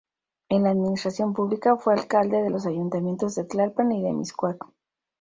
[0.49, 4.65] En la administración pública, fue alcalde de los ayuntamientos de Tlalpan y de Mixcoac.